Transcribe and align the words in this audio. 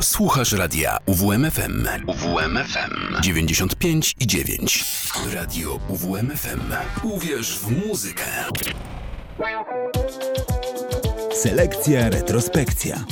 Słuchasz 0.00 0.52
radia 0.52 0.96
UWMFM. 1.06 1.86
UWMFM 2.06 3.22
95 3.22 4.14
i 4.20 4.26
9. 4.26 4.84
Radio 5.34 5.78
UWMFM. 5.88 6.60
Uwierz 7.02 7.58
w 7.58 7.86
muzykę. 7.86 8.24
Selekcja, 11.32 12.10
retrospekcja. 12.10 13.04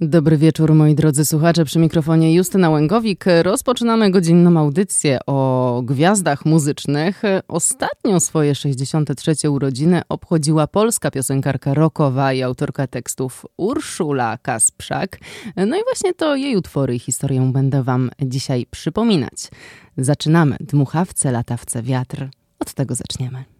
Dobry 0.00 0.36
wieczór 0.36 0.74
moi 0.74 0.94
drodzy 0.94 1.24
słuchacze, 1.24 1.64
przy 1.64 1.78
mikrofonie 1.78 2.34
Justyna 2.34 2.70
Łęgowik. 2.70 3.24
Rozpoczynamy 3.42 4.10
godzinną 4.10 4.60
audycję 4.60 5.18
o 5.26 5.57
gwiazdach 5.82 6.44
muzycznych. 6.44 7.22
Ostatnio 7.48 8.20
swoje 8.20 8.54
63. 8.54 9.50
urodziny 9.50 10.02
obchodziła 10.08 10.66
polska 10.66 11.10
piosenkarka 11.10 11.74
rockowa 11.74 12.32
i 12.32 12.42
autorka 12.42 12.86
tekstów 12.86 13.46
Urszula 13.56 14.38
Kasprzak. 14.38 15.18
No 15.56 15.76
i 15.76 15.80
właśnie 15.84 16.14
to 16.14 16.36
jej 16.36 16.56
utwory 16.56 16.94
i 16.94 16.98
historię 16.98 17.50
będę 17.52 17.82
wam 17.82 18.10
dzisiaj 18.22 18.66
przypominać. 18.70 19.48
Zaczynamy. 19.96 20.56
Dmuchawce, 20.60 21.32
latawce, 21.32 21.82
wiatr. 21.82 22.28
Od 22.58 22.74
tego 22.74 22.94
zaczniemy. 22.94 23.57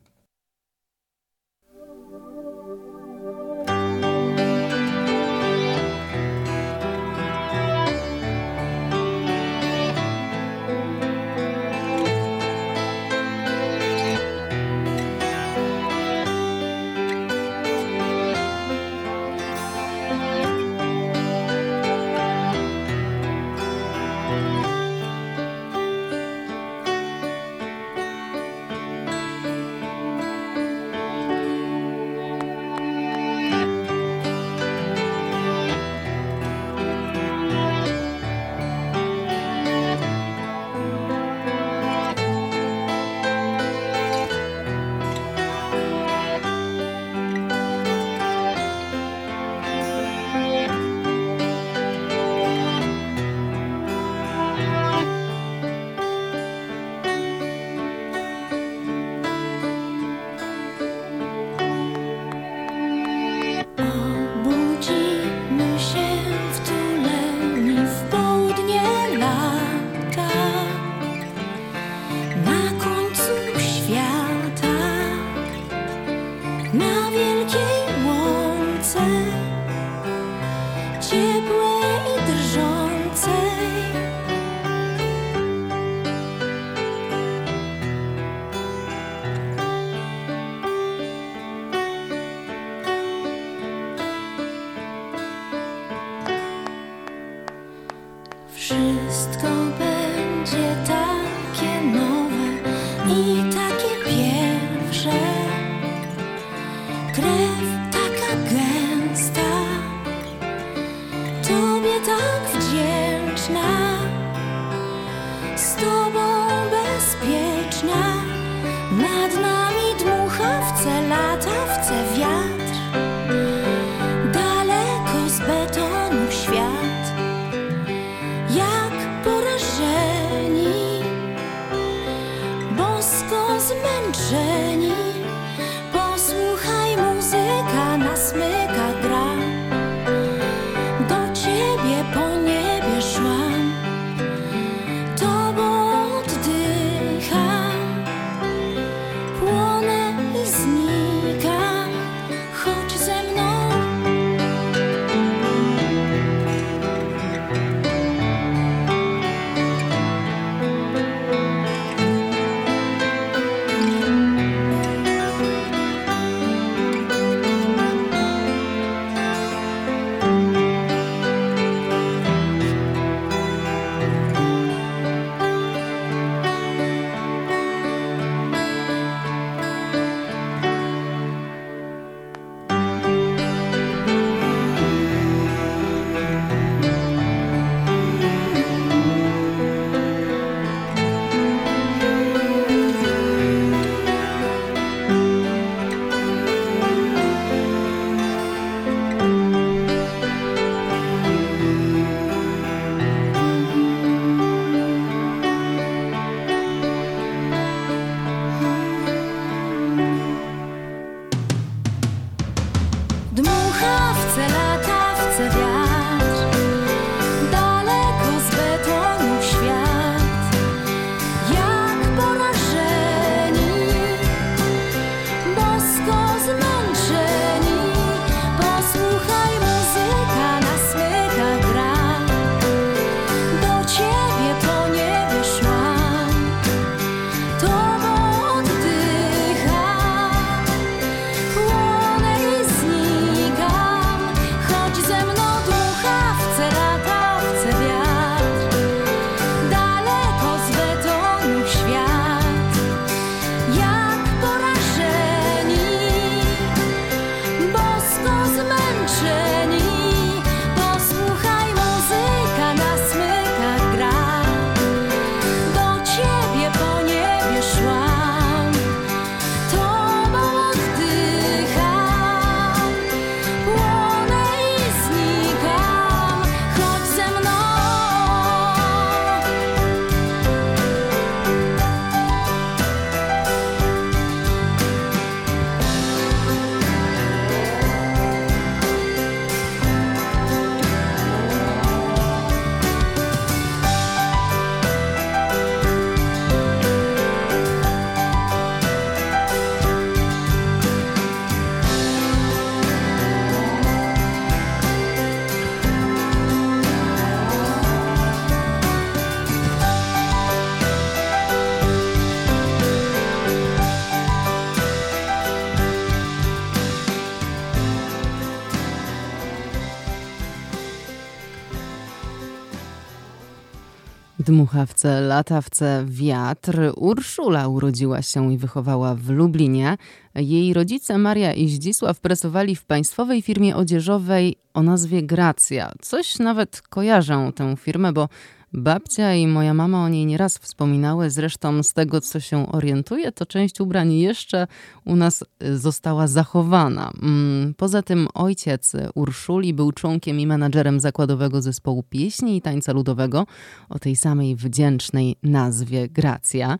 Dmuchawce, 324.49 325.21
latawce, 325.21 326.05
wiatr. 326.07 326.93
Urszula 326.97 327.69
urodziła 327.69 328.23
się 328.23 328.53
i 328.53 328.59
wychowała 328.59 329.15
w 329.15 329.29
Lublinie. 329.29 329.97
Jej 330.35 330.75
rodzice 330.75 331.19
Maria 331.19 331.53
i 331.53 331.69
Zdzisław 331.69 332.21
pracowali 332.21 332.77
w 332.77 332.85
państwowej 332.85 333.43
firmie 333.43 333.77
odzieżowej 333.77 334.57
o 334.75 334.83
nazwie 334.83 335.23
Gracja. 335.23 335.93
Coś 336.01 336.39
nawet 336.39 336.81
kojarzę 336.81 337.53
tę 337.55 337.77
firmę, 337.77 338.13
bo 338.13 338.29
Babcia 338.73 339.35
i 339.35 339.47
moja 339.47 339.75
mama 339.75 340.05
o 340.05 340.09
niej 340.09 340.27
nieraz 340.27 340.59
wspominały, 340.59 341.31
zresztą 341.31 341.83
z 341.83 341.93
tego 341.93 342.21
co 342.21 342.41
się 342.41 342.73
orientuję, 342.73 343.33
to 343.33 343.47
część 343.47 343.81
ubrań 343.81 344.13
jeszcze 344.13 344.67
u 345.05 345.17
nas 345.17 345.45
y, 345.63 345.79
została 345.79 346.27
zachowana. 346.27 347.13
Mm, 347.23 347.75
poza 347.75 348.03
tym 348.03 348.29
ojciec 348.35 348.93
Urszuli 349.15 349.75
był 349.75 349.93
członkiem 349.93 350.41
i 350.41 350.47
menadżerem 350.47 351.01
zakładowego 351.01 351.63
zespołu 351.63 352.03
pieśni 352.03 352.57
i 352.57 352.63
tańca 352.63 352.93
ludowego 352.93 353.47
o 353.89 353.99
tej 353.99 354.17
samej 354.17 354.57
wdzięcznej 354.57 355.37
nazwie 355.43 356.09
Gracja. 356.09 356.79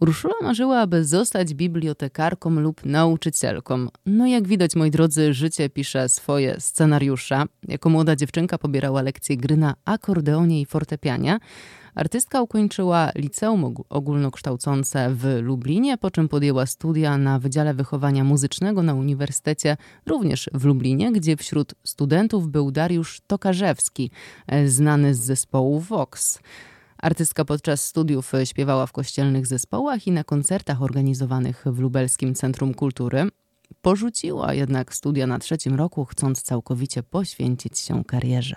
Urszula 0.00 0.34
marzyła, 0.42 0.80
aby 0.80 1.04
zostać 1.04 1.54
bibliotekarką 1.54 2.50
lub 2.50 2.84
nauczycielką. 2.84 3.86
No 4.06 4.26
jak 4.26 4.48
widać, 4.48 4.76
moi 4.76 4.90
drodzy, 4.90 5.34
życie 5.34 5.70
pisze 5.70 6.08
swoje 6.08 6.60
scenariusze. 6.60 7.42
Jako 7.68 7.90
młoda 7.90 8.16
dziewczynka 8.16 8.58
pobierała 8.58 9.02
lekcje 9.02 9.36
gry 9.36 9.56
na 9.56 9.74
akordeonie 9.84 10.60
i 10.60 10.66
fortepianie. 10.66 11.38
Artystka 11.94 12.42
ukończyła 12.42 13.10
liceum 13.14 13.74
ogólnokształcące 13.88 15.10
w 15.14 15.38
Lublinie, 15.42 15.98
po 15.98 16.10
czym 16.10 16.28
podjęła 16.28 16.66
studia 16.66 17.18
na 17.18 17.38
Wydziale 17.38 17.74
Wychowania 17.74 18.24
Muzycznego 18.24 18.82
na 18.82 18.94
Uniwersytecie 18.94 19.76
również 20.06 20.50
w 20.54 20.64
Lublinie, 20.64 21.12
gdzie 21.12 21.36
wśród 21.36 21.74
studentów 21.84 22.48
był 22.48 22.70
Dariusz 22.70 23.20
Tokarzewski, 23.26 24.10
e, 24.46 24.68
znany 24.68 25.14
z 25.14 25.18
zespołu 25.18 25.80
Vox. 25.80 26.38
Artystka 27.04 27.44
podczas 27.44 27.84
studiów 27.84 28.32
śpiewała 28.44 28.86
w 28.86 28.92
kościelnych 28.92 29.46
zespołach 29.46 30.06
i 30.06 30.12
na 30.12 30.24
koncertach 30.24 30.82
organizowanych 30.82 31.64
w 31.66 31.78
Lubelskim 31.78 32.34
Centrum 32.34 32.74
Kultury. 32.74 33.28
Porzuciła 33.82 34.54
jednak 34.54 34.94
studia 34.94 35.26
na 35.26 35.38
trzecim 35.38 35.74
roku, 35.74 36.04
chcąc 36.04 36.42
całkowicie 36.42 37.02
poświęcić 37.02 37.78
się 37.78 38.04
karierze. 38.04 38.56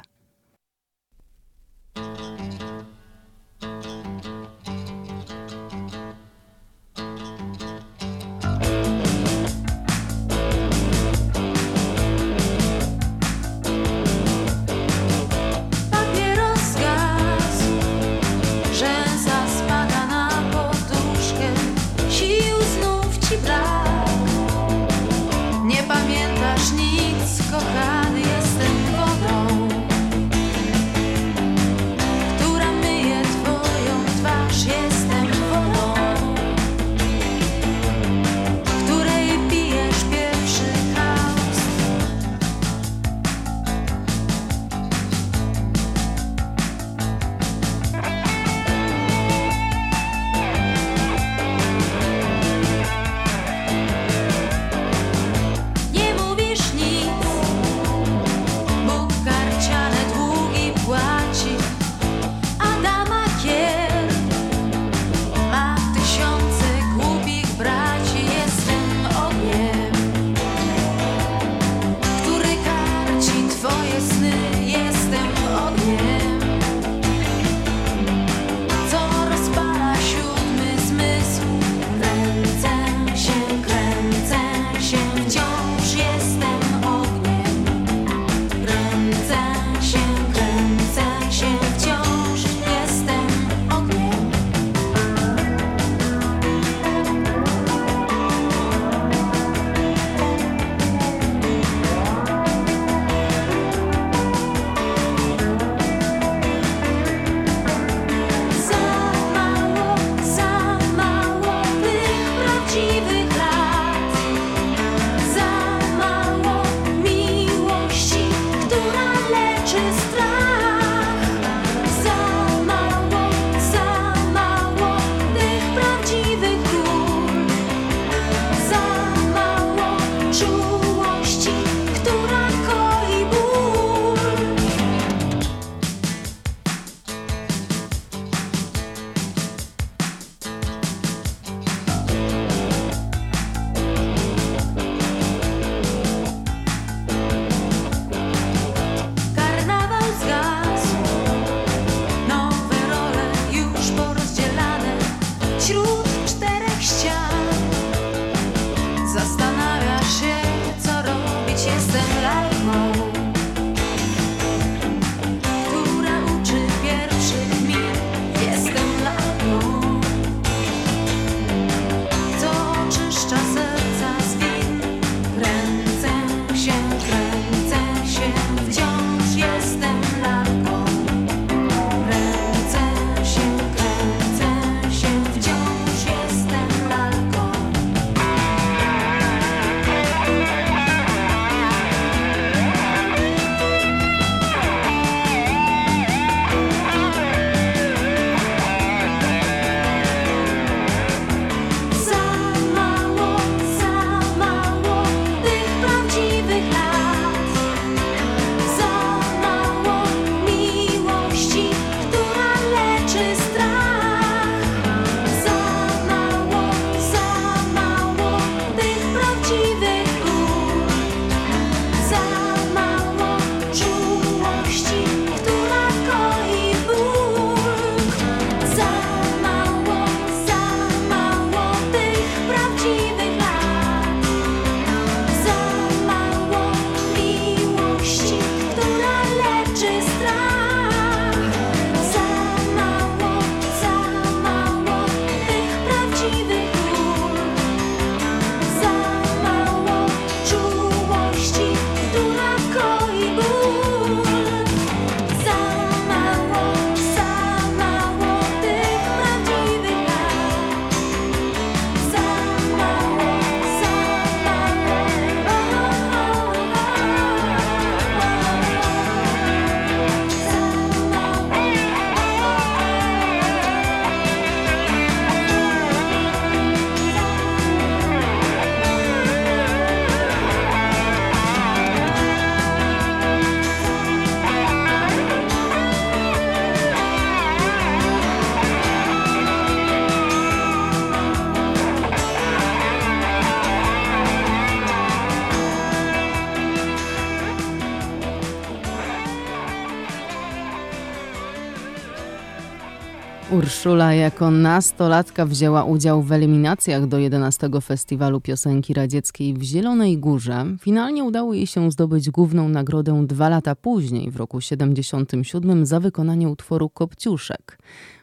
Urszula 303.77 304.13
jako 304.13 304.51
nastolatka 304.51 305.45
wzięła 305.45 305.83
udział 305.83 306.21
w 306.21 306.31
eliminacjach 306.31 307.07
do 307.07 307.17
11 307.17 307.69
Festiwalu 307.81 308.41
Piosenki 308.41 308.93
Radzieckiej 308.93 309.53
w 309.53 309.61
Zielonej 309.61 310.17
Górze. 310.17 310.65
Finalnie 310.81 311.23
udało 311.23 311.53
jej 311.53 311.67
się 311.67 311.91
zdobyć 311.91 312.29
główną 312.29 312.69
nagrodę 312.69 313.27
dwa 313.27 313.49
lata 313.49 313.75
później, 313.75 314.31
w 314.31 314.35
roku 314.35 314.61
77, 314.61 315.85
za 315.85 315.99
wykonanie 315.99 316.49
utworu 316.49 316.89
Kopciuszek. 316.89 317.79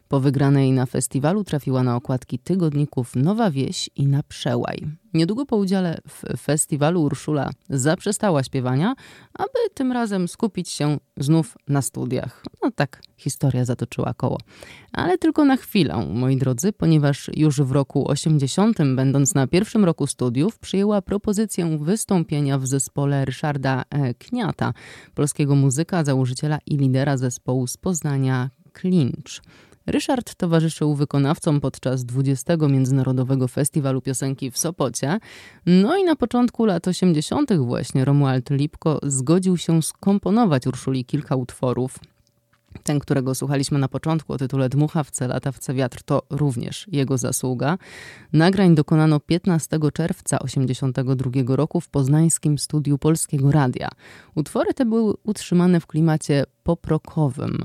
Po 0.08 0.20
wygranej 0.20 0.72
na 0.72 0.86
festiwalu 0.86 1.44
trafiła 1.44 1.82
na 1.82 1.96
okładki 1.96 2.38
tygodników 2.38 3.16
Nowa 3.16 3.50
Wieś 3.50 3.90
i 3.96 4.06
na 4.06 4.22
Przełaj. 4.22 5.03
Niedługo 5.14 5.46
po 5.46 5.56
udziale 5.56 5.98
w 6.08 6.40
festiwalu 6.40 7.02
Urszula 7.02 7.50
zaprzestała 7.70 8.42
śpiewania, 8.42 8.94
aby 9.34 9.74
tym 9.74 9.92
razem 9.92 10.28
skupić 10.28 10.68
się 10.68 10.98
znów 11.16 11.56
na 11.68 11.82
studiach. 11.82 12.44
No 12.62 12.70
tak, 12.70 13.02
historia 13.16 13.64
zatoczyła 13.64 14.14
koło. 14.14 14.38
Ale 14.92 15.18
tylko 15.18 15.44
na 15.44 15.56
chwilę, 15.56 16.06
moi 16.14 16.36
drodzy, 16.36 16.72
ponieważ 16.72 17.30
już 17.34 17.60
w 17.60 17.72
roku 17.72 18.08
80, 18.08 18.78
będąc 18.96 19.34
na 19.34 19.46
pierwszym 19.46 19.84
roku 19.84 20.06
studiów, 20.06 20.58
przyjęła 20.58 21.02
propozycję 21.02 21.78
wystąpienia 21.78 22.58
w 22.58 22.66
zespole 22.66 23.24
Ryszarda 23.24 23.82
e. 23.90 24.14
Kniata, 24.14 24.72
polskiego 25.14 25.54
muzyka, 25.54 26.04
założyciela 26.04 26.58
i 26.66 26.76
lidera 26.76 27.16
zespołu 27.16 27.66
z 27.66 27.76
Poznania 27.76 28.50
Clinch. 28.80 29.40
Ryszard 29.86 30.34
towarzyszył 30.34 30.94
wykonawcom 30.94 31.60
podczas 31.60 32.04
20. 32.04 32.56
Międzynarodowego 32.56 33.48
Festiwalu 33.48 34.00
Piosenki 34.00 34.50
w 34.50 34.58
Sopocie. 34.58 35.18
No 35.66 35.96
i 35.96 36.04
na 36.04 36.16
początku 36.16 36.64
lat 36.64 36.88
80. 36.88 37.56
właśnie 37.56 38.04
Romuald 38.04 38.50
Lipko 38.50 39.00
zgodził 39.02 39.56
się 39.56 39.82
skomponować 39.82 40.66
Urszuli 40.66 41.04
kilka 41.04 41.36
utworów. 41.36 41.98
Ten, 42.82 42.98
którego 42.98 43.34
słuchaliśmy 43.34 43.78
na 43.78 43.88
początku 43.88 44.32
o 44.32 44.38
tytule 44.38 44.68
Dmuchawce, 44.68 45.28
Latawce 45.28 45.74
Wiatr, 45.74 46.02
to 46.02 46.22
również 46.30 46.86
jego 46.92 47.18
zasługa. 47.18 47.78
Nagrań 48.32 48.74
dokonano 48.74 49.20
15 49.20 49.78
czerwca 49.94 50.38
1982 50.38 51.56
roku 51.56 51.80
w 51.80 51.88
poznańskim 51.88 52.58
studiu 52.58 52.98
Polskiego 52.98 53.52
Radia. 53.52 53.88
Utwory 54.34 54.74
te 54.74 54.84
były 54.84 55.14
utrzymane 55.24 55.80
w 55.80 55.86
klimacie 55.86 56.44
poprokowym. 56.62 57.64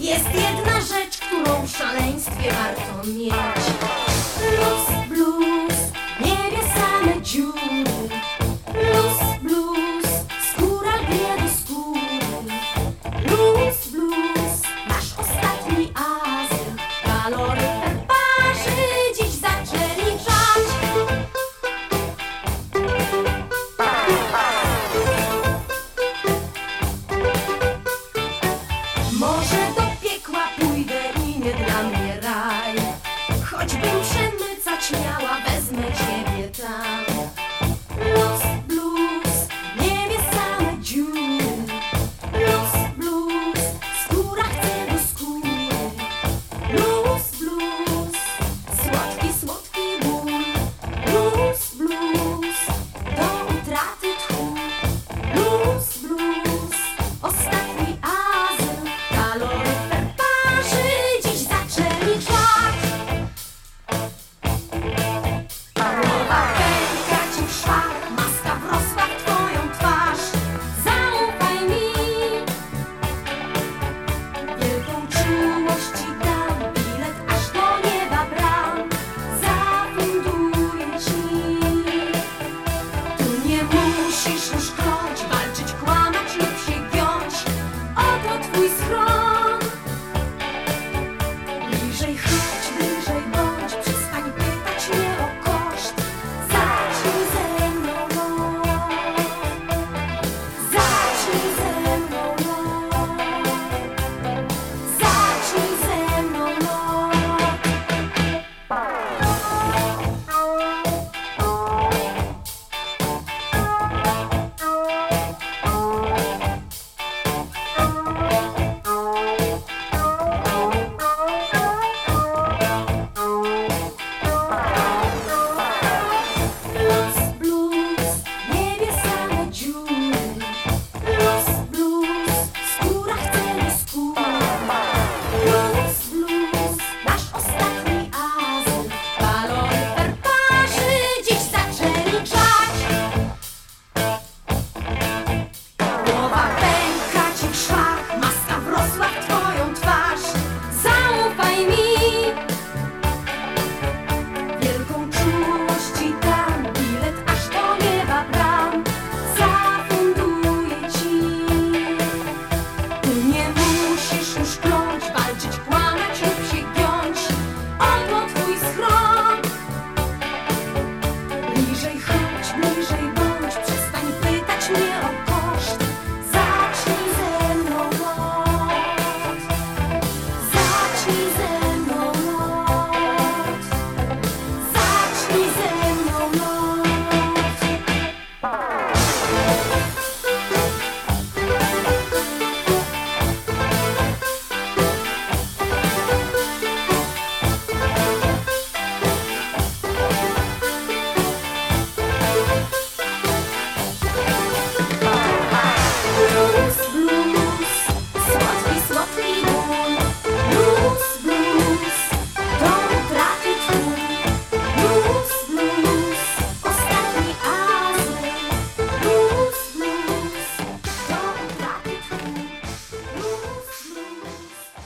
Jest 0.00 0.24
jedna 0.34 0.80
rzecz, 0.80 1.18
którą 1.18 1.66
w 1.66 1.76
szaleństwie 1.76 2.52
warto 2.52 3.08
mieć 3.08 4.11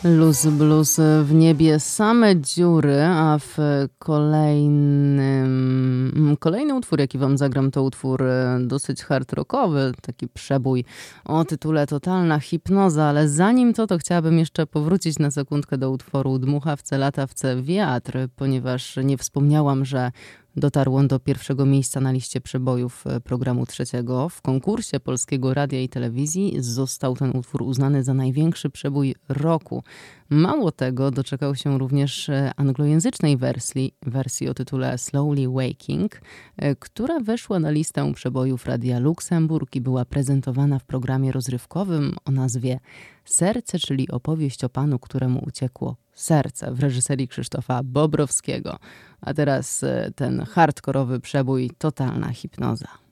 Luz 0.08 0.46
blues 0.46 1.00
w 1.22 1.34
niebie 1.34 1.80
same 1.80 2.40
dziury, 2.40 3.02
a 3.02 3.38
w 3.38 3.56
kolejnym 3.98 5.46
kolejny 6.38 6.74
utwór, 6.74 7.00
jaki 7.00 7.18
wam 7.18 7.38
zagram, 7.38 7.70
to 7.70 7.82
utwór 7.82 8.22
e, 8.22 8.58
dosyć 8.60 9.02
hard 9.02 9.32
rockowy, 9.32 9.92
taki 10.02 10.28
przebój 10.28 10.84
o 11.24 11.44
tytule 11.44 11.86
Totalna 11.86 12.38
hipnoza, 12.38 13.04
ale 13.04 13.28
zanim 13.28 13.74
to, 13.74 13.86
to 13.86 13.98
chciałabym 13.98 14.38
jeszcze 14.38 14.66
powrócić 14.66 15.18
na 15.18 15.30
sekundkę 15.30 15.78
do 15.78 15.90
utworu 15.90 16.38
Dmuchawce, 16.38 16.98
latawce, 16.98 17.62
wiatr, 17.62 18.18
ponieważ 18.36 18.98
nie 19.04 19.18
wspomniałam, 19.18 19.84
że 19.84 20.12
Dotarł 20.58 20.96
on 20.96 21.08
do 21.08 21.18
pierwszego 21.18 21.66
miejsca 21.66 22.00
na 22.00 22.12
liście 22.12 22.40
przebojów 22.40 23.06
e, 23.06 23.20
programu 23.20 23.66
trzeciego. 23.66 24.28
W 24.28 24.42
konkursie 24.42 25.00
Polskiego 25.00 25.54
Radia 25.54 25.80
i 25.80 25.88
Telewizji 25.88 26.56
został 26.58 27.16
ten 27.16 27.30
utwór 27.36 27.62
uznany 27.62 28.04
za 28.04 28.14
największy 28.14 28.70
przebój 28.70 29.14
roku. 29.28 29.82
Mało 30.30 30.72
tego, 30.72 31.10
doczekał 31.10 31.54
się 31.54 31.78
również 31.78 32.28
e, 32.28 32.52
anglojęzycznej 32.56 33.36
wersji, 33.36 33.94
wersji 34.02 34.48
o 34.48 34.54
tytule 34.54 34.98
Slowly 34.98 35.48
Waking, 35.48 36.20
e, 36.56 36.76
która 36.76 37.20
weszła 37.20 37.58
na 37.58 37.70
listę 37.70 38.12
przebojów 38.14 38.66
Radia 38.66 38.98
Luksemburg 38.98 39.76
i 39.76 39.80
była 39.80 40.04
prezentowana 40.04 40.78
w 40.78 40.84
programie 40.84 41.32
rozrywkowym 41.32 42.16
o 42.24 42.30
nazwie 42.30 42.80
Serce, 43.24 43.78
czyli 43.78 44.10
opowieść 44.10 44.64
o 44.64 44.68
panu, 44.68 44.98
któremu 44.98 45.44
uciekło 45.46 45.96
serce 46.16 46.72
w 46.74 46.80
reżyserii 46.80 47.28
Krzysztofa 47.28 47.82
Bobrowskiego. 47.82 48.78
A 49.20 49.34
teraz 49.34 49.82
e, 49.82 50.10
ten 50.16 50.44
hardkorowy 50.44 51.20
przebój, 51.20 51.70
totalna 51.78 52.32
hipnoza. 52.32 53.05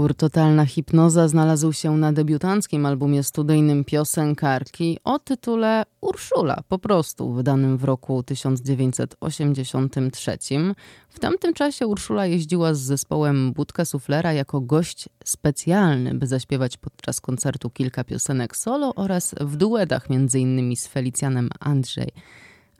Utwór 0.00 0.14
Totalna 0.14 0.66
Hipnoza 0.66 1.28
znalazł 1.28 1.72
się 1.72 1.96
na 1.96 2.12
debiutanckim 2.12 2.86
albumie 2.86 3.22
studyjnym 3.22 3.84
piosenkarki 3.84 4.98
o 5.04 5.18
tytule 5.18 5.82
Urszula, 6.00 6.62
po 6.68 6.78
prostu, 6.78 7.32
wydanym 7.32 7.78
w 7.78 7.84
roku 7.84 8.22
1983. 8.22 10.38
W 11.08 11.18
tamtym 11.18 11.54
czasie 11.54 11.86
Urszula 11.86 12.26
jeździła 12.26 12.74
z 12.74 12.80
zespołem 12.80 13.52
Budka 13.52 13.84
Suflera 13.84 14.32
jako 14.32 14.60
gość 14.60 15.08
specjalny, 15.24 16.14
by 16.14 16.26
zaśpiewać 16.26 16.76
podczas 16.76 17.20
koncertu 17.20 17.70
kilka 17.70 18.04
piosenek 18.04 18.56
solo 18.56 18.94
oraz 18.94 19.34
w 19.40 19.56
duetach 19.56 20.06
m.in. 20.10 20.76
z 20.76 20.86
Felicjanem 20.86 21.50
Andrzej. 21.60 22.08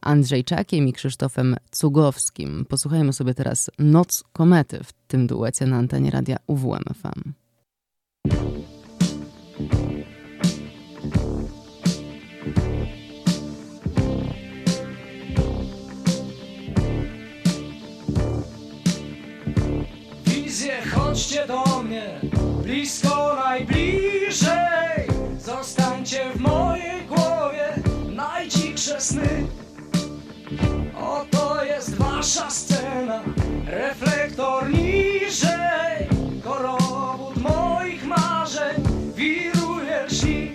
Andrzejczakiem 0.00 0.88
i 0.88 0.92
Krzysztofem 0.92 1.56
Cugowskim. 1.70 2.66
Posłuchajmy 2.68 3.12
sobie 3.12 3.34
teraz 3.34 3.70
Noc 3.78 4.24
Komety 4.32 4.84
w 4.84 4.92
tym 4.92 5.26
duecie 5.26 5.66
na 5.66 5.76
antenie 5.76 6.10
radia 6.10 6.36
UWMFM. 6.46 7.32
Wizje, 20.26 20.82
chodźcie 20.94 21.46
do 21.46 21.82
mnie, 21.82 22.20
blisko 22.62 23.36
najbliżej. 23.44 25.08
Zostańcie 25.38 26.30
w 26.34 26.40
mojej 26.40 27.06
głowie, 27.06 27.82
najdziksze 28.16 29.00
sny. 29.00 29.46
Oto 30.96 31.64
jest 31.64 31.94
wasza 31.94 32.50
scena, 32.50 33.22
reflektor 33.66 34.70
niżej, 34.70 36.08
korowód 36.44 37.36
moich 37.36 38.06
marzeń, 38.06 38.82
wiruje 39.14 40.04
lśni. 40.06 40.52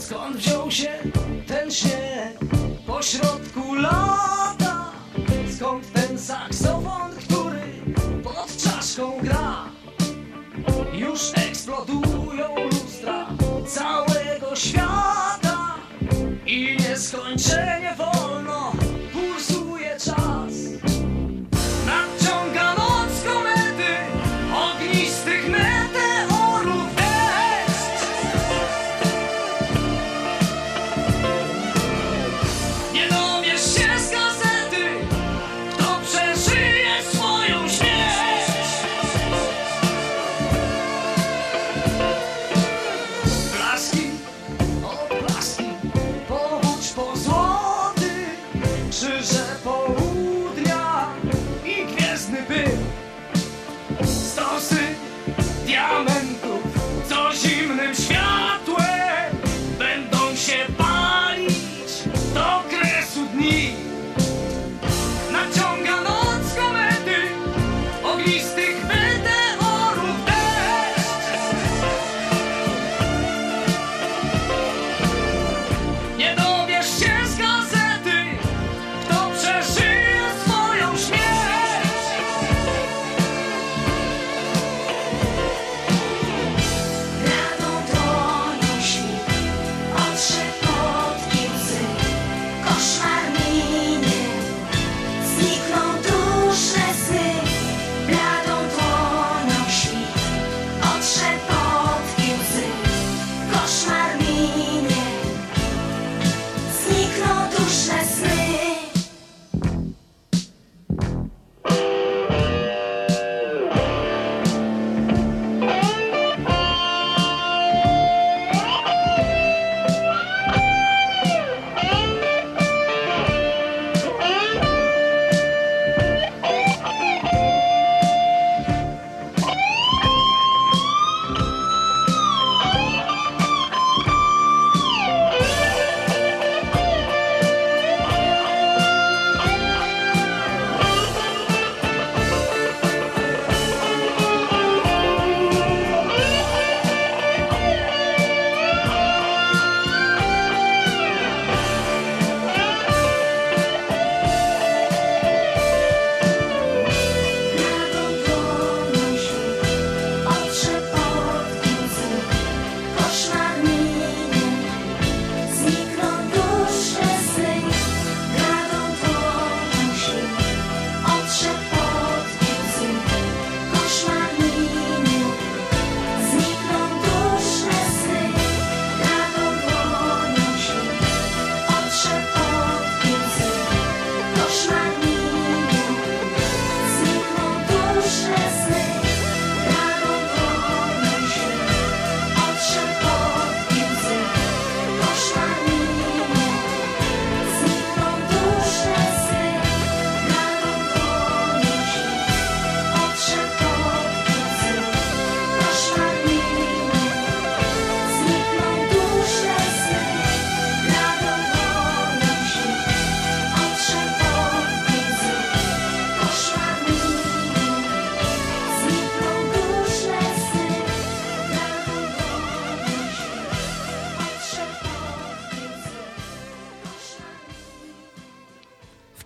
Skąd 0.00 0.36
wziął 0.36 0.70
się 0.70 0.98
ten 1.46 1.70
śnieg 1.70 2.38
pośrodku 2.86 3.74
lata? 3.74 4.90
Skąd 5.56 5.92
ten 5.92 6.18
saksofon, 6.18 7.10
czaszką 8.90 9.20
gra? 9.22 9.64
Już 10.92 11.32
eksplodują 11.34 12.64
lustra 12.64 13.26
całego 13.66 14.56
świata 14.56 15.74
i 16.46 16.76
nieskończenie 16.80 17.94
wolno 17.98 18.72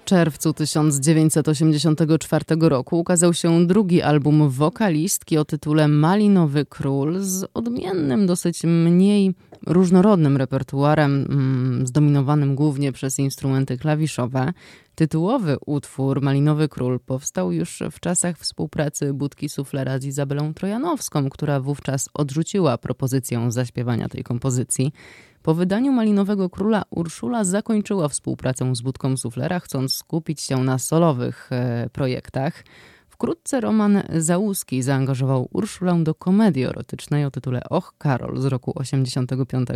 czerwcu 0.05 0.53
1984 0.53 2.45
roku 2.61 2.99
ukazał 2.99 3.35
się 3.35 3.67
drugi 3.67 4.03
album 4.03 4.49
wokalistki 4.49 5.39
o 5.39 5.45
tytule 5.45 5.89
Malinowy 5.89 6.67
Król 6.67 7.21
z 7.21 7.47
odmiennym, 7.55 8.27
dosyć 8.27 8.65
mniej 8.65 9.35
różnorodnym 9.67 10.37
repertuarem, 10.37 11.27
mm, 11.31 11.87
zdominowanym 11.87 12.55
głównie 12.55 12.93
przez 12.93 13.19
instrumenty 13.19 13.79
klawiszowe. 13.79 14.53
Tytułowy 14.95 15.57
utwór 15.67 16.23
Malinowy 16.23 16.69
Król 16.69 17.01
powstał 17.01 17.53
już 17.53 17.83
w 17.93 18.01
czasach 18.01 18.39
współpracy 18.39 19.13
Budki 19.13 19.49
Suflera 19.49 19.99
z 19.99 20.05
Izabelą 20.05 20.55
Trojanowską, 20.55 21.31
która 21.31 21.61
wówczas 21.61 22.09
odrzuciła 22.15 22.79
propozycję 22.79 23.53
zaśpiewania 23.53 24.09
tej 24.09 24.25
kompozycji. 24.25 24.93
Po 25.45 25.55
wydaniu 25.55 25.93
Malinowego 25.93 26.51
Króla 26.51 26.83
Urszula 26.91 27.45
zakończyła 27.45 28.09
współpracę 28.09 28.75
z 28.77 28.83
Budką 28.83 29.17
Suflera, 29.17 29.61
chcąc 29.61 29.95
skupić 29.95 30.41
się 30.41 30.57
na 30.57 30.79
solowych 30.79 31.49
e, 31.53 31.89
projektach. 31.93 32.65
Wkrótce 33.09 33.61
Roman 33.61 34.03
Załuski 34.17 34.83
zaangażował 34.83 35.49
Urszulę 35.53 36.05
do 36.05 36.15
komedii 36.15 36.65
erotycznej 36.65 37.25
o 37.25 37.31
tytule 37.31 37.63
Och 37.71 37.95
Karol 37.99 38.41
z 38.41 38.45
roku 38.45 38.73
85, 38.75 39.69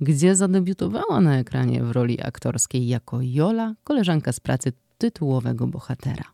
gdzie 0.00 0.36
zadebiutowała 0.36 1.20
na 1.20 1.38
ekranie 1.38 1.82
w 1.82 1.90
roli 1.90 2.22
aktorskiej 2.22 2.88
jako 2.88 3.18
Jola, 3.22 3.74
koleżanka 3.84 4.32
z 4.32 4.40
pracy 4.40 4.72
tytułowego 4.98 5.66
bohatera. 5.66 6.24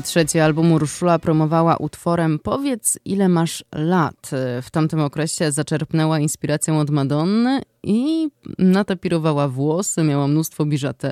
swój 0.00 0.06
trzeci 0.06 0.40
album 0.40 0.72
Urszula 0.72 1.18
promowała 1.18 1.76
utworem 1.76 2.38
Powiedz 2.38 2.98
ile 3.04 3.28
masz 3.28 3.64
lat. 3.74 4.30
W 4.62 4.70
tamtym 4.70 5.00
okresie 5.00 5.52
zaczerpnęła 5.52 6.18
inspiracją 6.18 6.80
od 6.80 6.90
Madonny 6.90 7.60
i 7.82 8.28
natapirowała 8.58 9.48
włosy, 9.48 10.02
miała 10.02 10.28
mnóstwo 10.28 10.64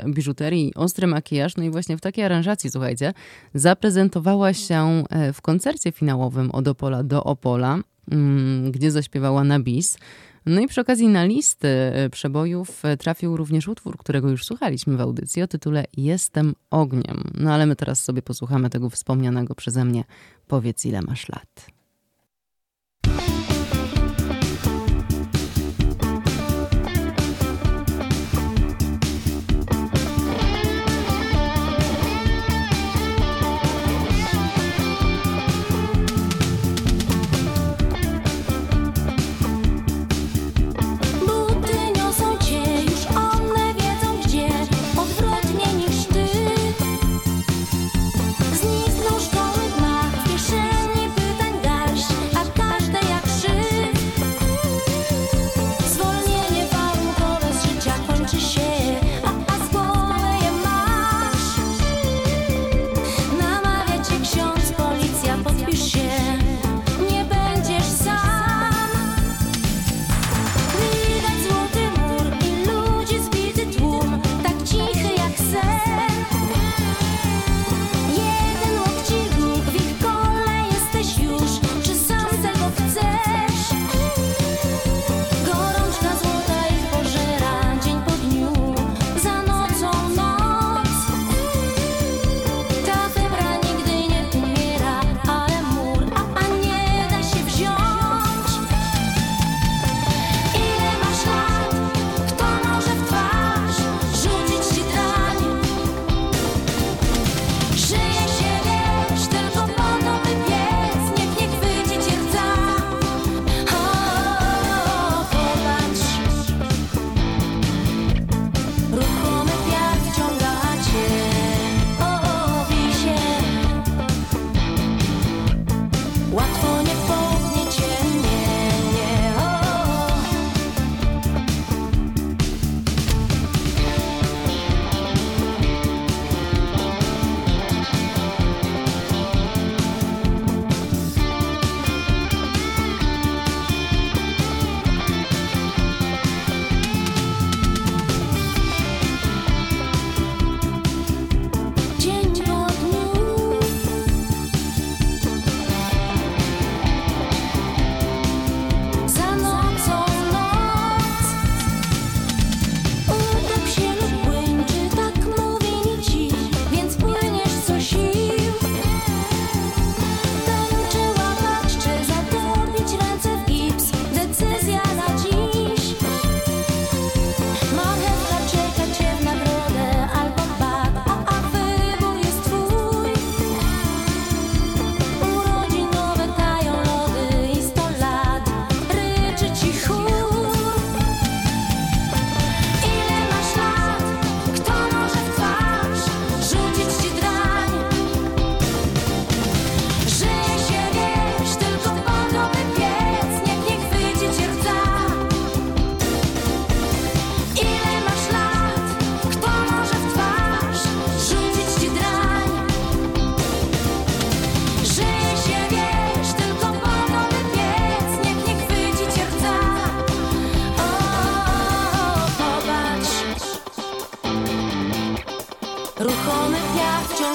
biżuterii, 0.06 0.74
ostry 0.74 1.06
makijaż, 1.06 1.56
no 1.56 1.64
i 1.64 1.70
właśnie 1.70 1.96
w 1.96 2.00
takiej 2.00 2.24
aranżacji, 2.24 2.70
słuchajcie, 2.70 3.12
zaprezentowała 3.54 4.52
się 4.52 5.04
e, 5.10 5.32
w 5.32 5.42
koncercie 5.42 5.92
finałowym 5.92 6.50
od 6.50 6.68
Opola 6.68 7.02
do 7.02 7.24
Opola, 7.24 7.78
mm, 8.10 8.72
gdzie 8.72 8.90
zaśpiewała 8.90 9.44
na 9.44 9.60
bis. 9.60 9.98
No 10.46 10.60
i 10.60 10.66
przy 10.66 10.80
okazji 10.80 11.08
na 11.08 11.24
listy 11.24 11.68
e, 11.68 12.10
przebojów 12.10 12.84
e, 12.84 12.96
trafił 12.96 13.36
również 13.36 13.68
utwór, 13.68 13.96
którego 13.96 14.30
już 14.30 14.44
słuchaliśmy 14.44 14.96
w 14.96 15.00
audycji 15.00 15.42
o 15.42 15.48
tytule 15.48 15.84
Jestem 15.96 16.54
ogniem. 16.70 17.24
No 17.34 17.54
ale 17.54 17.66
my 17.66 17.76
teraz 17.76 18.04
sobie 18.04 18.22
posłuchamy 18.22 18.70
tego 18.70 18.90
wspomnianego 18.90 19.54
przeze 19.54 19.84
mnie 19.84 20.04
Powiedz 20.46 20.84
ile 20.86 21.02
masz 21.02 21.28
lat. 21.28 21.77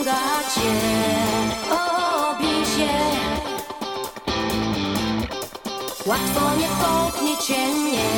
wyciągać 0.03 0.53
się, 0.53 0.73
obij 1.71 2.65
się. 2.65 2.93
Łatwo 6.05 6.55
nie 6.59 6.67
pochnie 6.67 7.37
cię. 7.37 8.12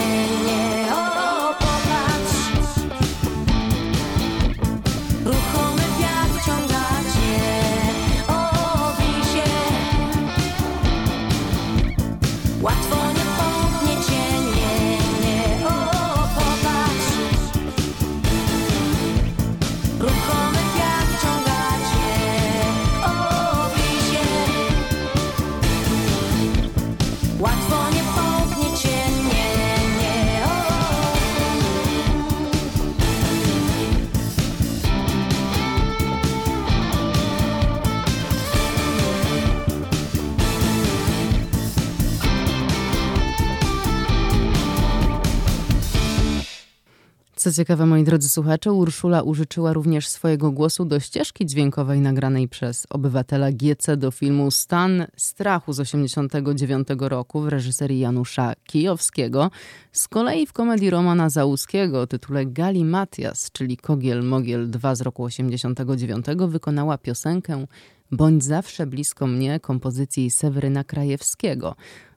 Co 47.45 47.51
ciekawe, 47.51 47.85
moi 47.85 48.03
drodzy 48.03 48.29
słuchacze, 48.29 48.71
Urszula 48.71 49.21
użyczyła 49.21 49.73
również 49.73 50.07
swojego 50.07 50.51
głosu 50.51 50.85
do 50.85 50.99
ścieżki 50.99 51.45
dźwiękowej 51.45 52.01
nagranej 52.01 52.47
przez 52.47 52.87
obywatela 52.89 53.51
GC 53.51 53.97
do 53.97 54.11
filmu 54.11 54.51
Stan 54.51 55.07
strachu 55.17 55.73
z 55.73 55.77
1989 55.77 56.87
roku 56.99 57.41
w 57.41 57.47
reżyserii 57.47 57.99
Janusza 57.99 58.53
Kijowskiego. 58.63 59.51
Z 59.91 60.07
kolei 60.07 60.45
w 60.45 60.53
komedii 60.53 60.89
Romana 60.89 61.29
Załuskiego 61.29 62.01
o 62.01 62.07
tytule 62.07 62.45
Gali 62.45 62.85
Matias, 62.85 63.51
czyli 63.51 63.77
Kogiel 63.77 64.23
Mogiel 64.23 64.69
2 64.69 64.95
z 64.95 65.01
roku 65.01 65.27
1989 65.29 66.25
wykonała 66.51 66.97
piosenkę 66.97 67.65
Bądź 68.11 68.43
zawsze 68.43 68.87
blisko 68.87 69.27
mnie 69.27 69.59
kompozycji 69.59 70.31
Seweryna 70.31 70.83
Krajewskiego. 70.83 71.75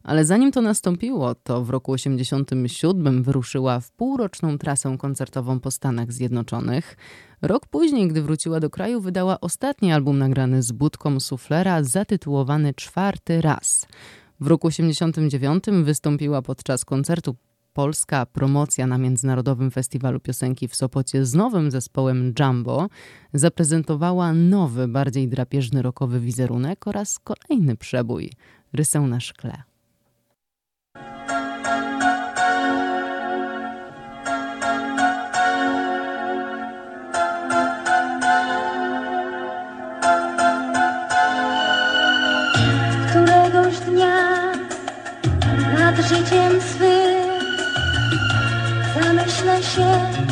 Ale 0.09 0.24
zanim 0.24 0.52
to 0.52 0.61
nastąpiło, 0.62 1.34
to 1.34 1.64
w 1.64 1.70
roku 1.70 1.92
87 1.92 3.22
wyruszyła 3.22 3.80
w 3.80 3.90
półroczną 3.90 4.59
trasę 4.59 4.96
koncertową 4.98 5.61
po 5.61 5.70
Stanach 5.70 6.12
Zjednoczonych. 6.12 6.96
Rok 7.42 7.66
później, 7.66 8.09
gdy 8.09 8.22
wróciła 8.22 8.61
do 8.61 8.70
kraju, 8.70 9.00
wydała 9.00 9.40
ostatni 9.40 9.92
album 9.92 10.18
nagrany 10.18 10.62
z 10.62 10.72
budką 10.72 11.20
suflera 11.20 11.82
zatytułowany 11.82 12.74
Czwarty 12.74 13.40
raz. 13.40 13.86
W 14.40 14.46
roku 14.46 14.66
89 14.66 15.64
wystąpiła 15.82 16.42
podczas 16.42 16.84
koncertu 16.84 17.36
Polska 17.72 18.26
promocja 18.26 18.86
na 18.86 18.98
Międzynarodowym 18.98 19.70
Festiwalu 19.70 20.20
Piosenki 20.20 20.68
w 20.68 20.76
Sopocie 20.76 21.24
z 21.24 21.34
nowym 21.34 21.70
zespołem 21.70 22.34
Jumbo 22.40 22.88
zaprezentowała 23.32 24.32
nowy, 24.32 24.88
bardziej 24.88 25.28
drapieżny 25.28 25.82
rokowy 25.82 26.20
wizerunek 26.20 26.86
oraz 26.86 27.18
kolejny 27.18 27.76
przebój 27.76 28.32
rysę 28.72 29.00
na 29.00 29.20
szkle. 29.20 29.68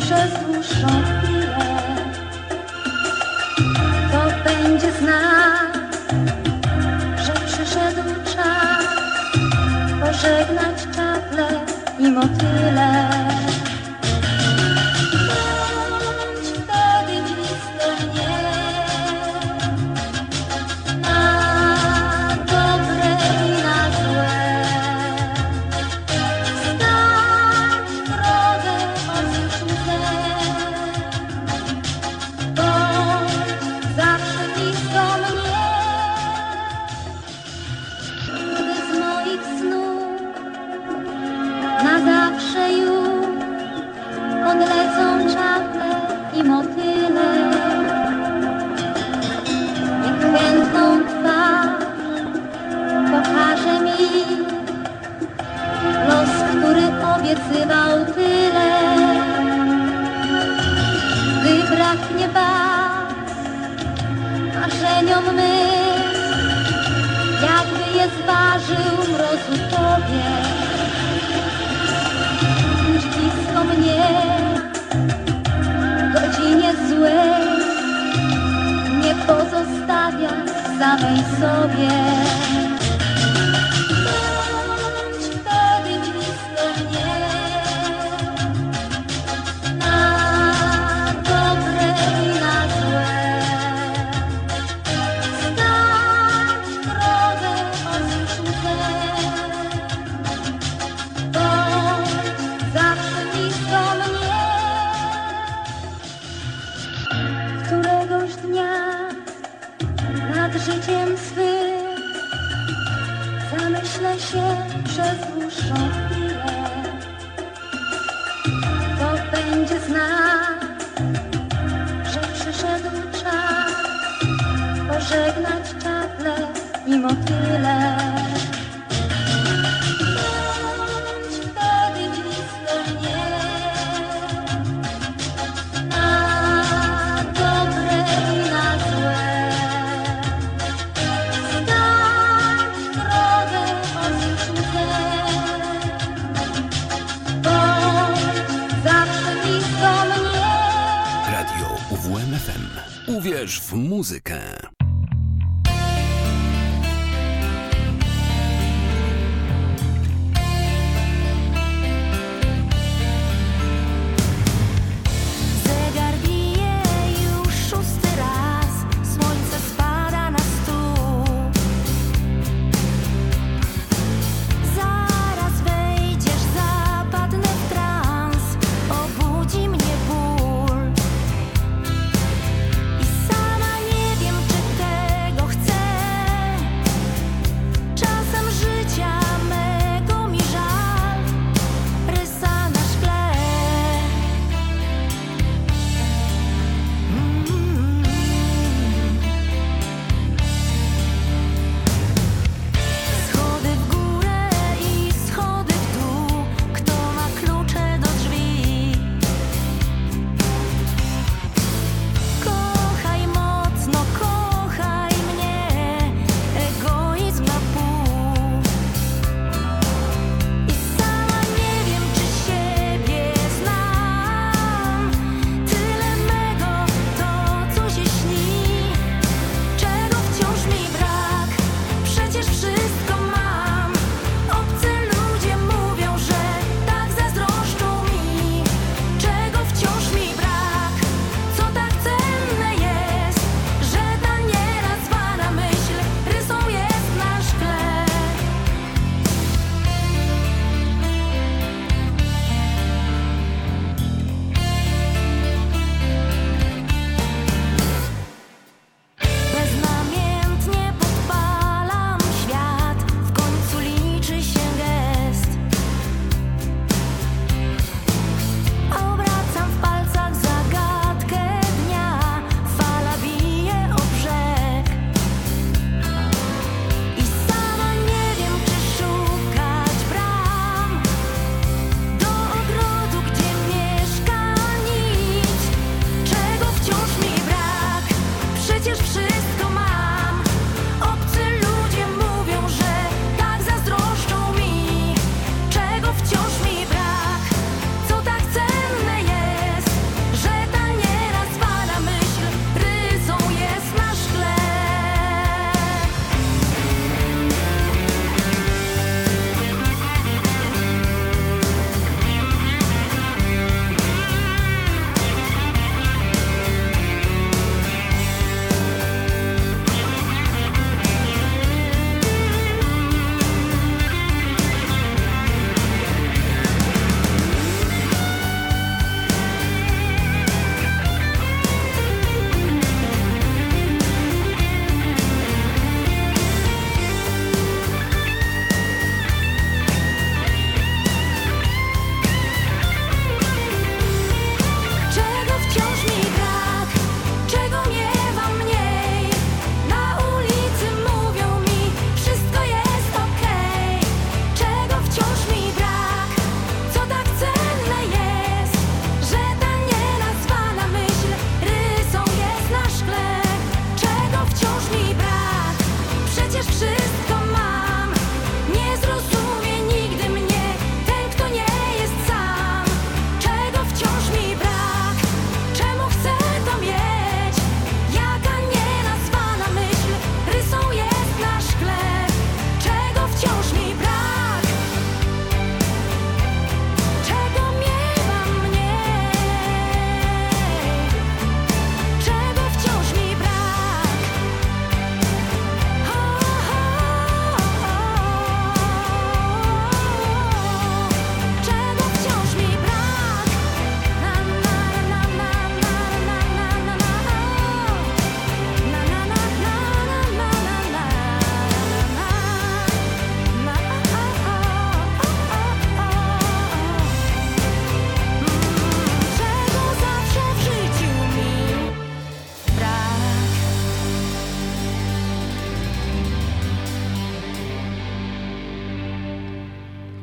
Przez 0.07 0.33
dłuższą 0.45 0.87
chwilę. 0.87 1.67
To 4.11 4.49
będzie 4.49 4.91
znak, 4.91 5.77
że 7.25 7.33
przyszedł 7.33 8.03
czas 8.23 8.85
pożegnać 10.01 10.77
czaple 10.95 11.47
i 11.99 12.11
motyle. 12.11 13.26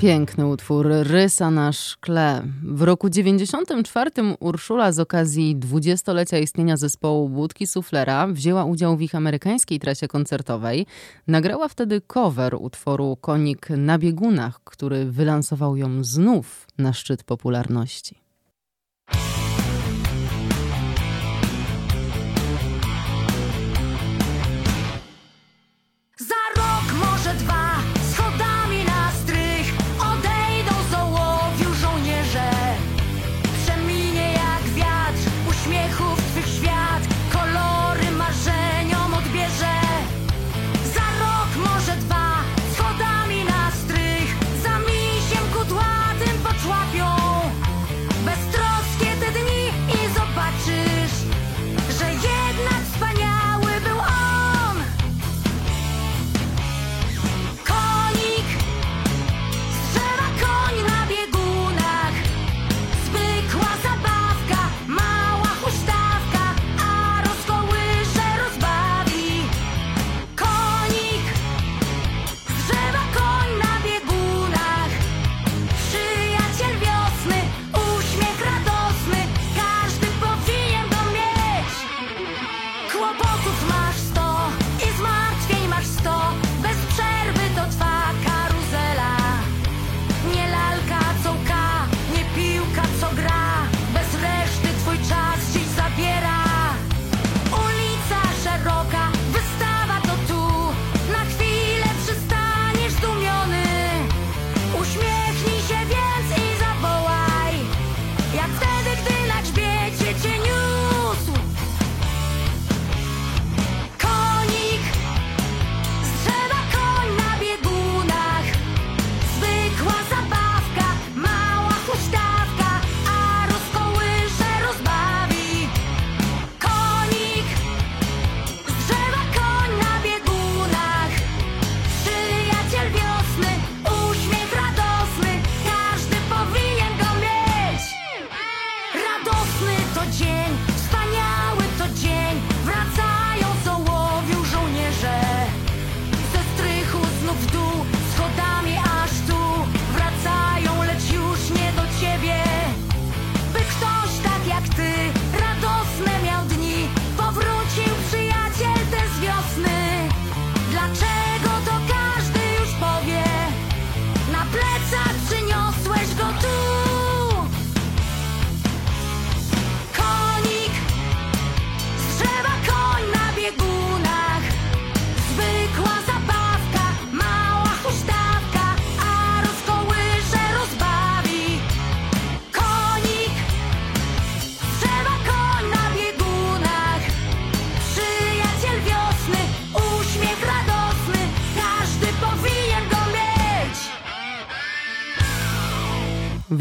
Piękny 0.05 0.47
utwór, 0.47 0.87
Rysa 1.03 1.51
na 1.51 1.73
szkle. 1.73 2.43
W 2.63 2.83
roku 2.83 3.11
94 3.11 4.11
Urszula 4.41 4.93
z 4.93 5.01
okazji 5.01 5.57
dwudziestolecia 5.57 6.39
istnienia 6.39 6.77
zespołu 6.77 7.29
Budki 7.29 7.67
Suflera 7.67 8.27
wzięła 8.27 8.65
udział 8.65 8.97
w 8.97 9.03
ich 9.03 9.15
amerykańskiej 9.15 9.81
trasie 9.81 10.09
koncertowej. 10.09 10.87
Nagrała 11.27 11.69
wtedy 11.69 12.01
cover 12.01 12.55
utworu 12.55 13.17
Konik 13.21 13.71
na 13.71 13.99
biegunach, 13.99 14.61
który 14.65 15.05
wylansował 15.05 15.77
ją 15.77 16.05
znów 16.05 16.67
na 16.79 16.93
szczyt 16.93 17.25
popularności. 17.25 18.15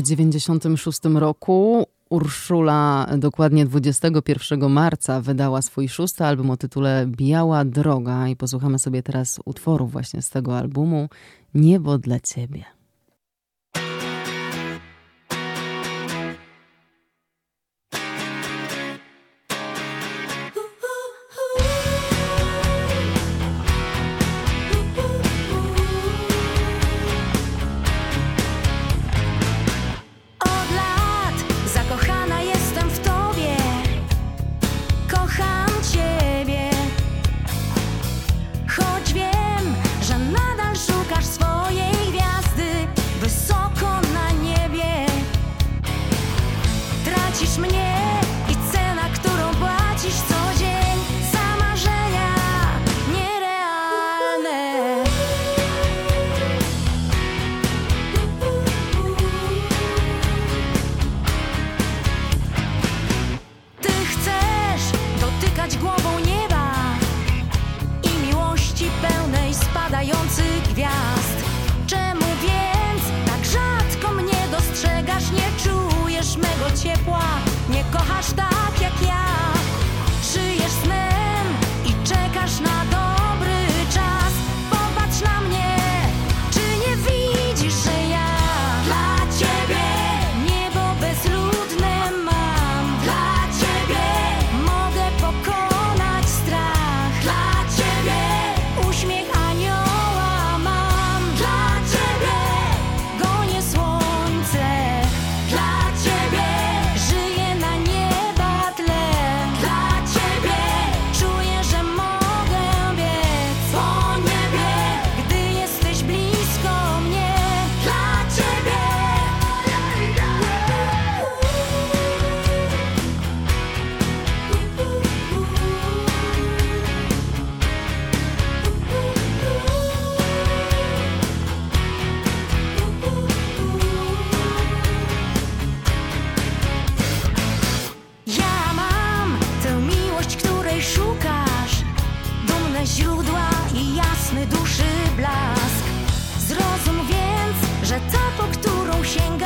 96 0.03 0.99
roku. 1.15 1.85
Urszula 2.09 3.07
dokładnie 3.17 3.65
21 3.65 4.69
marca 4.69 5.21
wydała 5.21 5.61
swój 5.61 5.89
szósty 5.89 6.23
album 6.23 6.49
o 6.49 6.57
tytule 6.57 7.05
Biała 7.07 7.65
Droga. 7.65 8.27
I 8.27 8.35
posłuchamy 8.35 8.79
sobie 8.79 9.03
teraz 9.03 9.39
utworów 9.45 9.91
właśnie 9.91 10.21
z 10.21 10.29
tego 10.29 10.57
albumu. 10.57 11.09
Niebo 11.53 11.97
dla 11.97 12.19
Ciebie. 12.19 12.82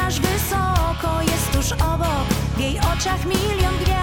Aż 0.07 0.19
wysoko 0.19 1.21
jest 1.21 1.51
tuż 1.51 1.71
obok, 1.71 2.27
w 2.57 2.59
jej 2.59 2.79
oczach 2.79 3.25
milion 3.25 3.77
gwiazd. 3.83 3.96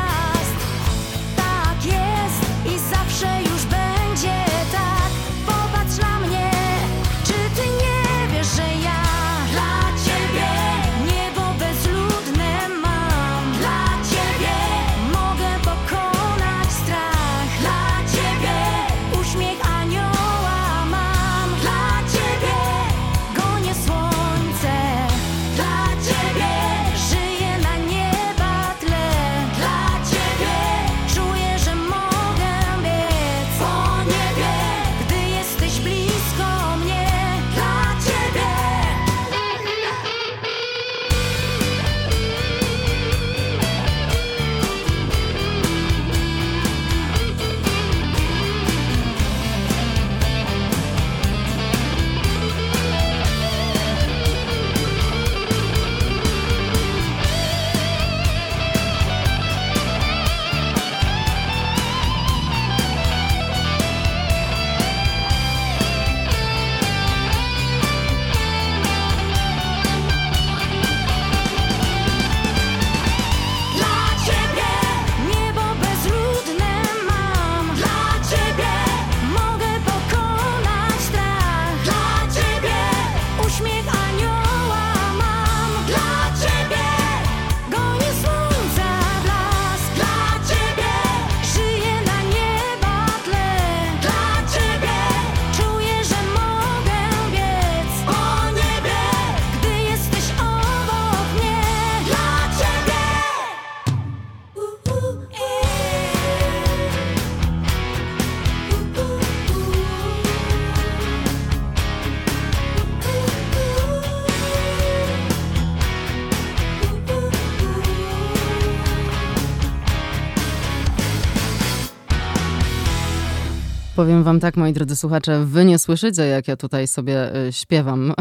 Powiem 124.04 124.22
wam 124.22 124.40
tak, 124.40 124.56
moi 124.56 124.72
drodzy 124.72 124.96
słuchacze, 124.96 125.44
wy 125.44 125.64
nie 125.64 125.78
słyszycie, 125.78 126.22
jak 126.22 126.48
ja 126.48 126.56
tutaj 126.56 126.88
sobie 126.88 127.46
y, 127.46 127.52
śpiewam, 127.52 128.12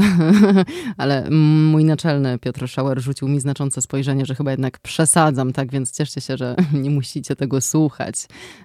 ale 0.98 1.30
mój 1.72 1.86
naczelny 1.86 2.40
Piotr 2.40 2.68
Szauer 2.68 3.02
rzucił 3.02 3.28
mi 3.28 3.40
znaczące 3.40 3.82
spojrzenie, 3.82 4.26
że 4.26 4.36
chyba 4.36 4.52
jednak 4.52 4.80
przesadzam, 4.80 5.54
tak 5.54 5.72
więc 5.72 5.92
cieszcie 5.92 6.22
się, 6.22 6.38
że 6.38 6.56
nie 6.84 6.90
musicie 6.90 7.36
tego 7.36 7.62
słuchać. 7.62 8.16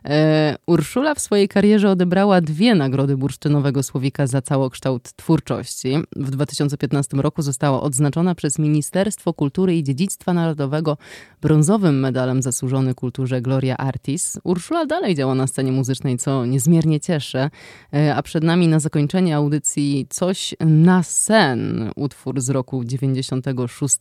E, 0.04 0.56
Urszula 0.66 1.14
w 1.14 1.20
swojej 1.20 1.48
karierze 1.48 1.90
odebrała 1.90 2.40
dwie 2.40 2.74
nagrody 2.74 3.16
bursztynowego 3.16 3.82
słowika 3.82 4.26
za 4.26 4.42
całokształt 4.42 5.12
twórczości. 5.16 5.96
W 6.16 6.30
2015 6.30 7.16
roku 7.16 7.42
została 7.42 7.82
odznaczona 7.82 8.34
przez 8.34 8.58
Ministerstwo 8.58 9.32
Kultury 9.32 9.76
i 9.76 9.82
Dziedzictwa 9.82 10.32
Narodowego 10.32 10.96
brązowym 11.42 12.00
medalem 12.00 12.42
zasłużony 12.42 12.94
kulturze 12.94 13.40
Gloria 13.40 13.76
Artis. 13.76 14.38
Urszula 14.44 14.86
dalej 14.86 15.14
działa 15.14 15.34
na 15.34 15.46
scenie 15.46 15.72
muzycznej, 15.72 16.18
co 16.18 16.46
niezmiernie 16.46 17.00
cieszy. 17.08 17.50
E, 17.94 18.14
A 18.14 18.22
przed 18.22 18.44
nami 18.44 18.68
na 18.68 18.80
zakończenie 18.80 19.36
audycji 19.36 20.06
Coś 20.10 20.54
na 20.60 21.02
sen, 21.02 21.90
utwór 21.96 22.40
z 22.40 22.50
roku 22.50 22.84
96, 22.84 23.98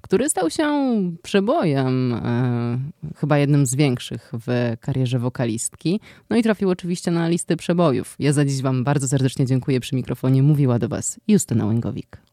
który 0.00 0.28
stał 0.28 0.50
się 0.50 0.66
przebojem, 1.22 2.12
e, 2.12 2.78
chyba 3.16 3.38
jednym 3.38 3.66
z 3.66 3.74
większych 3.74 4.32
w 4.46 4.76
karierze 4.80 5.18
wokalistki. 5.18 6.00
No 6.30 6.36
i 6.36 6.42
trafił 6.42 6.70
oczywiście 6.70 7.10
na 7.10 7.28
listy 7.28 7.56
przebojów. 7.56 8.16
Ja 8.18 8.32
za 8.32 8.44
dziś 8.44 8.62
wam 8.62 8.84
bardzo 8.84 9.08
serdecznie 9.08 9.46
dziękuję. 9.46 9.80
Przy 9.80 9.96
mikrofonie 9.96 10.42
mówiła 10.42 10.78
do 10.78 10.88
was 10.88 11.20
Justyna 11.28 11.66
Łęgowik. 11.66 12.29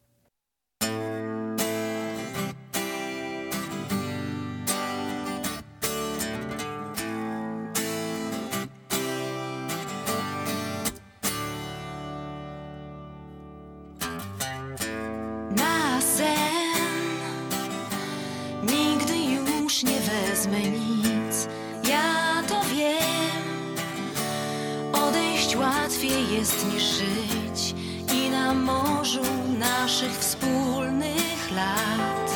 Naszych 29.98 30.18
wspólnych 30.18 31.50
lat. 31.50 32.30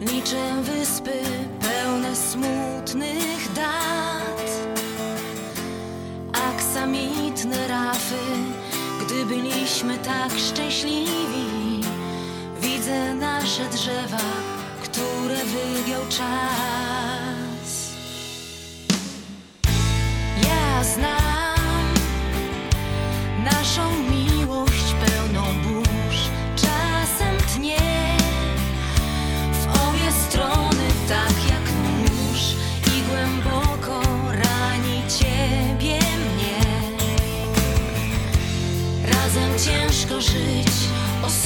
Liczę 0.00 0.62
wyspy 0.62 1.20
pełne 1.60 2.16
smutnych 2.16 3.52
dat 3.54 4.50
aksamitne 6.32 7.68
rafy, 7.68 8.14
gdy 9.00 9.26
byliśmy 9.26 9.98
tak 9.98 10.38
szczęśliwi. 10.38 11.80
Widzę 12.60 13.14
nasze 13.14 13.64
drzewa, 13.64 14.24
które 14.82 15.36
wygiął 15.36 16.02
czas. 16.08 17.92
Ja 20.42 20.84
znam 20.84 21.94
naszą 23.44 23.90
miłość 23.98 24.17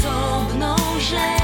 osobno 0.02 0.76
źle. 0.98 1.41